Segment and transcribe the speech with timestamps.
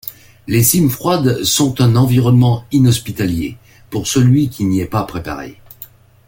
[0.47, 3.57] Les Cimefroides sont un environnement inhospitalier
[3.91, 5.59] pour celui qui n’y est pas préparé.